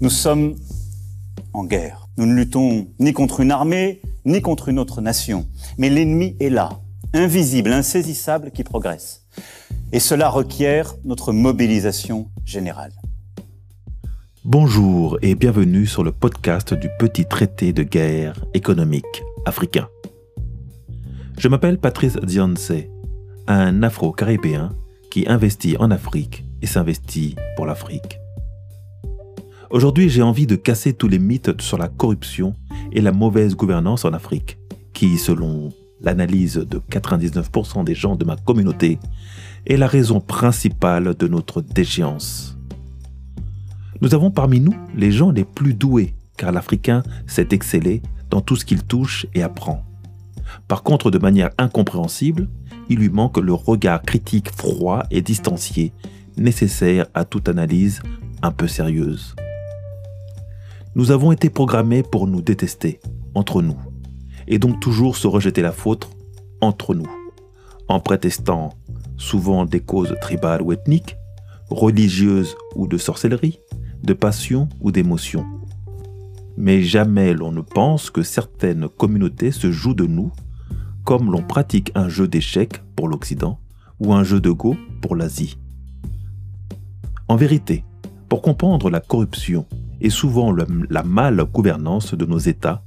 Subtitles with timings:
[0.00, 0.54] Nous sommes
[1.52, 2.06] en guerre.
[2.18, 5.48] Nous ne luttons ni contre une armée, ni contre une autre nation.
[5.76, 6.68] Mais l'ennemi est là,
[7.14, 9.26] invisible, insaisissable, qui progresse.
[9.90, 12.92] Et cela requiert notre mobilisation générale.
[14.44, 19.88] Bonjour et bienvenue sur le podcast du petit traité de guerre économique africain.
[21.38, 22.70] Je m'appelle Patrice Dionce,
[23.48, 24.70] un Afro-Caribéen
[25.10, 28.20] qui investit en Afrique et s'investit pour l'Afrique.
[29.70, 32.54] Aujourd'hui, j'ai envie de casser tous les mythes sur la corruption
[32.90, 34.56] et la mauvaise gouvernance en Afrique,
[34.94, 38.98] qui, selon l'analyse de 99% des gens de ma communauté,
[39.66, 42.56] est la raison principale de notre déchéance.
[44.00, 48.56] Nous avons parmi nous les gens les plus doués, car l'Africain sait exceller dans tout
[48.56, 49.84] ce qu'il touche et apprend.
[50.66, 52.48] Par contre, de manière incompréhensible,
[52.88, 55.92] il lui manque le regard critique froid et distancié
[56.38, 58.00] nécessaire à toute analyse
[58.40, 59.34] un peu sérieuse.
[60.98, 62.98] Nous avons été programmés pour nous détester,
[63.36, 63.78] entre nous,
[64.48, 66.10] et donc toujours se rejeter la faute
[66.60, 67.08] entre nous,
[67.86, 68.70] en prétestant
[69.16, 71.16] souvent des causes tribales ou ethniques,
[71.70, 73.60] religieuses ou de sorcellerie,
[74.02, 75.46] de passion ou d'émotion.
[76.56, 80.32] Mais jamais l'on ne pense que certaines communautés se jouent de nous,
[81.04, 83.60] comme l'on pratique un jeu d'échecs pour l'Occident
[84.00, 85.58] ou un jeu de Go pour l'Asie.
[87.28, 87.84] En vérité,
[88.28, 89.64] pour comprendre la corruption
[90.00, 92.82] et souvent la mal gouvernance de nos États,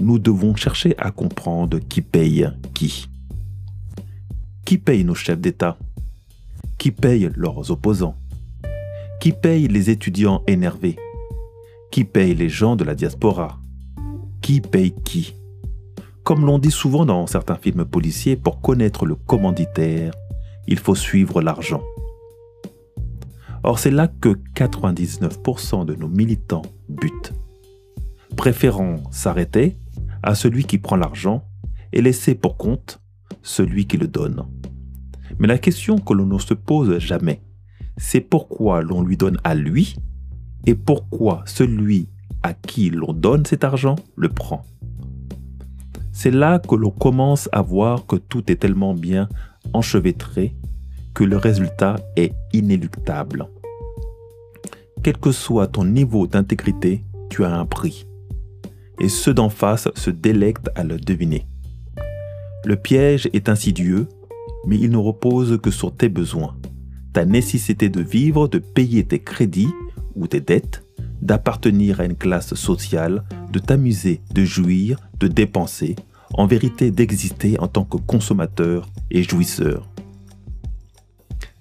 [0.00, 3.08] nous devons chercher à comprendre qui paye qui.
[4.64, 5.78] Qui paye nos chefs d'État?
[6.76, 8.14] Qui paye leurs opposants?
[9.20, 10.96] Qui paye les étudiants énervés?
[11.90, 13.58] Qui paye les gens de la diaspora?
[14.42, 15.34] Qui paye qui?
[16.22, 20.12] Comme l'on dit souvent dans certains films policiers, pour connaître le commanditaire,
[20.66, 21.82] il faut suivre l'argent.
[23.62, 27.32] Or, c'est là que 99% de nos militants butent,
[28.36, 29.78] préférant s'arrêter
[30.22, 31.44] à celui qui prend l'argent
[31.92, 33.00] et laisser pour compte
[33.42, 34.44] celui qui le donne.
[35.38, 37.42] Mais la question que l'on ne se pose jamais,
[37.96, 39.96] c'est pourquoi l'on lui donne à lui
[40.66, 42.08] et pourquoi celui
[42.42, 44.64] à qui l'on donne cet argent le prend.
[46.12, 49.28] C'est là que l'on commence à voir que tout est tellement bien
[49.72, 50.56] enchevêtré
[51.24, 53.48] le résultat est inéluctable.
[55.02, 58.06] Quel que soit ton niveau d'intégrité, tu as un prix.
[59.00, 61.46] Et ceux d'en face se délectent à le deviner.
[62.64, 64.08] Le piège est insidieux,
[64.66, 66.56] mais il ne repose que sur tes besoins,
[67.12, 69.72] ta nécessité de vivre, de payer tes crédits
[70.16, 70.82] ou tes dettes,
[71.22, 75.96] d'appartenir à une classe sociale, de t'amuser, de jouir, de dépenser,
[76.34, 79.87] en vérité d'exister en tant que consommateur et jouisseur.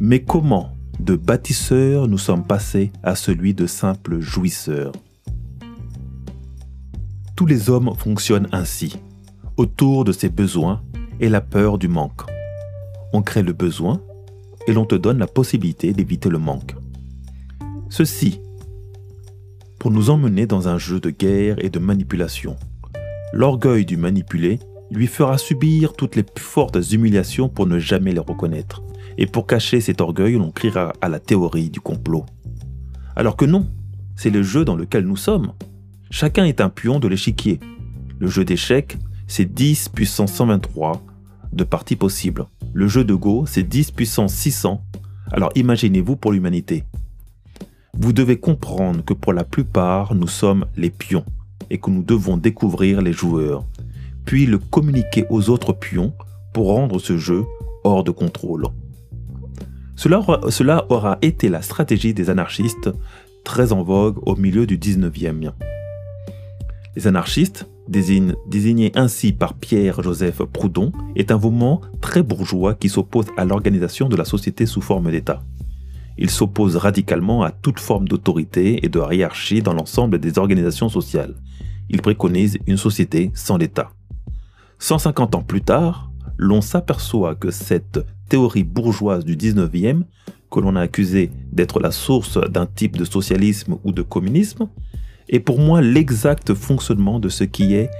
[0.00, 4.92] Mais comment de bâtisseur nous sommes passés à celui de simple jouisseur?
[7.36, 8.98] Tous les hommes fonctionnent ainsi,
[9.56, 10.82] autour de ses besoins
[11.20, 12.22] et la peur du manque.
[13.12, 14.00] On crée le besoin
[14.66, 16.74] et l'on te donne la possibilité d'éviter le manque.
[17.88, 18.40] Ceci
[19.78, 22.56] pour nous emmener dans un jeu de guerre et de manipulation.
[23.32, 24.58] L'orgueil du manipulé
[24.90, 28.82] lui fera subir toutes les plus fortes humiliations pour ne jamais les reconnaître.
[29.16, 32.24] Et pour cacher cet orgueil, l'on criera à la théorie du complot.
[33.16, 33.66] Alors que non,
[34.16, 35.52] c'est le jeu dans lequel nous sommes.
[36.10, 37.60] Chacun est un pion de l'échiquier.
[38.18, 38.96] Le jeu d'échecs,
[39.26, 41.02] c'est 10 puissance 123
[41.52, 42.46] de parties possibles.
[42.72, 44.82] Le jeu de Go, c'est 10 puissance 600.
[45.30, 46.84] Alors imaginez-vous pour l'humanité.
[47.94, 51.24] Vous devez comprendre que pour la plupart, nous sommes les pions
[51.70, 53.64] et que nous devons découvrir les joueurs,
[54.28, 56.12] puis le communiquer aux autres pions
[56.52, 57.46] pour rendre ce jeu
[57.82, 58.66] hors de contrôle.
[59.96, 62.90] Cela aura, été la stratégie des anarchistes
[63.42, 65.52] très en vogue au milieu du 19e.
[66.94, 73.46] Les anarchistes, désignés ainsi par Pierre-Joseph Proudhon, est un mouvement très bourgeois qui s'oppose à
[73.46, 75.42] l'organisation de la société sous forme d'État.
[76.18, 81.34] Il s'oppose radicalement à toute forme d'autorité et de hiérarchie dans l'ensemble des organisations sociales.
[81.88, 83.90] Il préconise une société sans l'État.
[84.78, 90.02] 150 ans plus tard, l'on s'aperçoit que cette théorie bourgeoise du 19e,
[90.50, 94.68] que l'on a accusé d'être la source d'un type de socialisme ou de communisme,
[95.28, 97.90] est pour moi l'exact fonctionnement de ce qui est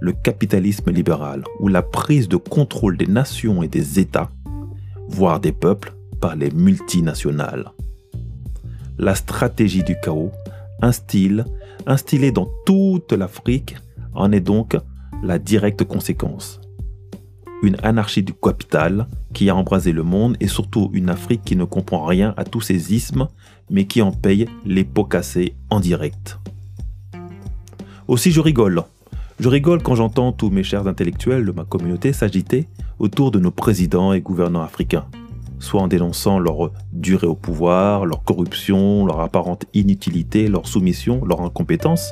[0.00, 4.30] le capitalisme libéral, ou la prise de contrôle des nations et des États,
[5.08, 7.72] voire des peuples, par les multinationales.
[8.98, 10.32] La stratégie du chaos,
[10.82, 11.44] instille,
[11.86, 13.76] instillée dans toute l'Afrique,
[14.14, 14.76] en est donc
[15.22, 16.60] la directe conséquence.
[17.62, 21.64] une anarchie du capital qui a embrasé le monde et surtout une Afrique qui ne
[21.64, 23.28] comprend rien à tous ces ismes
[23.68, 26.38] mais qui en paye les pots cassés en direct.
[28.08, 28.82] Aussi je rigole.
[29.38, 32.66] Je rigole quand j'entends tous mes chers intellectuels de ma communauté s'agiter
[32.98, 35.06] autour de nos présidents et gouvernants africains,
[35.58, 41.42] soit en dénonçant leur durée au pouvoir, leur corruption, leur apparente inutilité, leur soumission, leur
[41.42, 42.10] incompétence,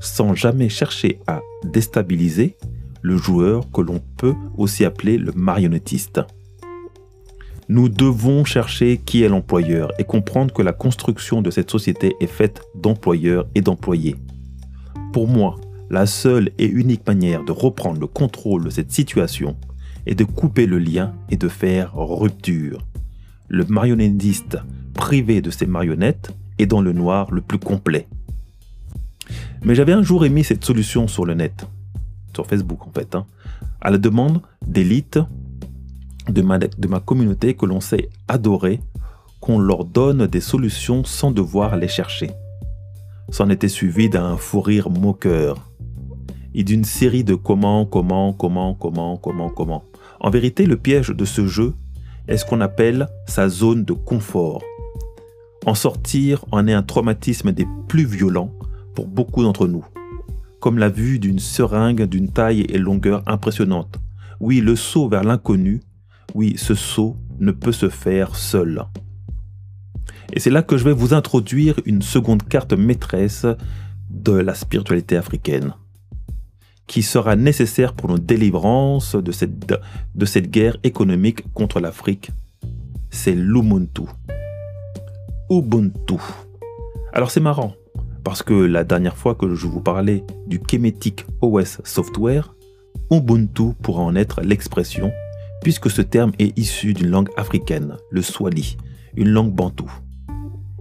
[0.00, 2.56] sans jamais chercher à déstabiliser
[3.02, 6.20] le joueur que l'on peut aussi appeler le marionnettiste.
[7.68, 12.28] Nous devons chercher qui est l'employeur et comprendre que la construction de cette société est
[12.28, 14.16] faite d'employeurs et d'employés.
[15.12, 15.56] Pour moi,
[15.90, 19.56] la seule et unique manière de reprendre le contrôle de cette situation
[20.06, 22.86] est de couper le lien et de faire rupture.
[23.48, 24.58] Le marionnettiste
[24.94, 28.08] privé de ses marionnettes est dans le noir le plus complet.
[29.66, 31.66] Mais j'avais un jour émis cette solution sur le net,
[32.36, 33.26] sur Facebook en fait, hein,
[33.80, 35.18] à la demande d'élite
[36.28, 38.78] de ma, de ma communauté que l'on sait adorer,
[39.40, 42.30] qu'on leur donne des solutions sans devoir les chercher.
[43.30, 45.68] C'en était suivi d'un fou rire moqueur
[46.54, 49.82] et d'une série de comment, comment, comment, comment, comment, comment.
[50.20, 51.74] En vérité, le piège de ce jeu
[52.28, 54.62] est ce qu'on appelle sa zone de confort.
[55.66, 58.52] En sortir en est un traumatisme des plus violents
[58.96, 59.84] pour beaucoup d'entre nous,
[60.58, 63.98] comme la vue d'une seringue d'une taille et longueur impressionnante.
[64.40, 65.82] Oui, le saut vers l'inconnu,
[66.34, 68.82] oui, ce saut ne peut se faire seul.
[70.32, 73.46] Et c'est là que je vais vous introduire une seconde carte maîtresse
[74.08, 75.74] de la spiritualité africaine,
[76.86, 79.78] qui sera nécessaire pour nos délivrances de cette,
[80.14, 82.30] de cette guerre économique contre l'Afrique.
[83.10, 84.04] C'est l'Ubuntu.
[85.50, 86.20] Ubuntu.
[87.12, 87.74] Alors c'est marrant,
[88.26, 92.56] parce que la dernière fois que je vous parlais du Kemetic OS Software,
[93.12, 95.12] Ubuntu pourra en être l'expression,
[95.62, 98.78] puisque ce terme est issu d'une langue africaine, le Swali,
[99.14, 99.92] une langue bantoue,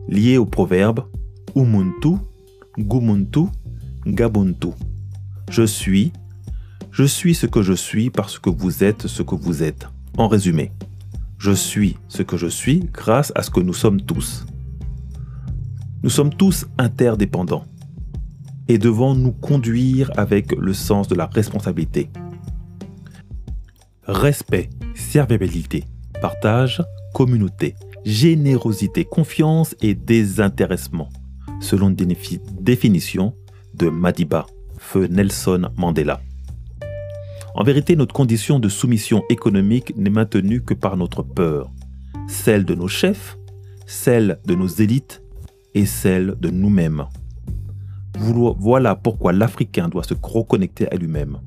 [0.07, 1.05] liée au proverbe
[1.55, 2.15] Umuntu,
[2.79, 3.45] Gumuntu,
[4.07, 4.69] Gabuntu.
[5.51, 6.13] Je suis,
[6.89, 9.87] je suis ce que je suis parce que vous êtes ce que vous êtes.
[10.17, 10.71] En résumé,
[11.37, 14.47] je suis ce que je suis grâce à ce que nous sommes tous.
[16.05, 17.65] Nous sommes tous interdépendants
[18.67, 22.11] et devons nous conduire avec le sens de la responsabilité.
[24.03, 25.83] Respect, serviabilité,
[26.21, 26.83] partage,
[27.15, 27.73] communauté,
[28.05, 31.09] générosité, confiance et désintéressement,
[31.59, 31.95] selon une
[32.61, 33.33] définition
[33.73, 34.45] de Madiba,
[34.77, 36.21] feu Nelson Mandela.
[37.55, 41.71] En vérité, notre condition de soumission économique n'est maintenue que par notre peur,
[42.27, 43.39] celle de nos chefs,
[43.87, 45.23] celle de nos élites
[45.75, 47.05] et celle de nous-mêmes.
[48.17, 51.37] Voilà pourquoi l'Africain doit se reconnecter à lui-même.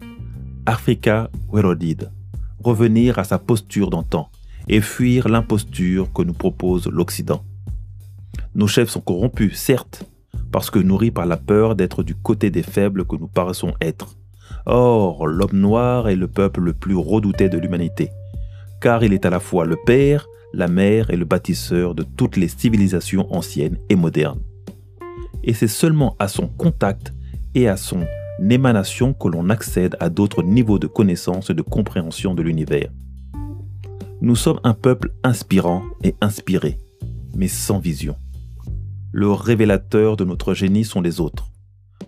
[0.67, 2.11] Africa Werodid,
[2.63, 4.29] revenir à sa posture d'antan
[4.69, 7.43] et fuir l'imposture que nous propose l'Occident.
[8.55, 10.05] Nos chefs sont corrompus, certes,
[10.53, 14.17] parce que nourris par la peur d'être du côté des faibles que nous paraissons être.
[14.67, 18.11] Or, l'homme noir est le peuple le plus redouté de l'humanité,
[18.83, 22.37] car il est à la fois le père, la mère et le bâtisseur de toutes
[22.37, 24.41] les civilisations anciennes et modernes.
[25.45, 27.13] Et c'est seulement à son contact
[27.55, 28.07] et à son
[28.49, 32.91] émanation que l'on accède à d'autres niveaux de connaissance et de compréhension de l'univers.
[34.21, 36.79] Nous sommes un peuple inspirant et inspiré,
[37.35, 38.17] mais sans vision.
[39.13, 41.51] Le révélateur de notre génie sont les autres.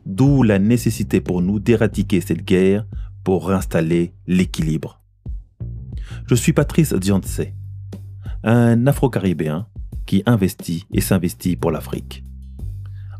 [0.06, 2.86] D'où la nécessité pour nous d'éradiquer cette guerre
[3.24, 5.00] pour réinstaller l'équilibre.
[6.26, 7.42] Je suis Patrice Dianse
[8.42, 9.66] un Afro-Caribéen
[10.06, 12.24] qui investit et s'investit pour l'Afrique.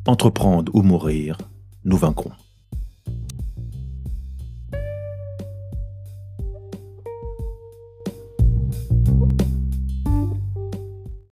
[0.06, 1.36] Entreprendre ou mourir,
[1.84, 2.32] nous vaincrons.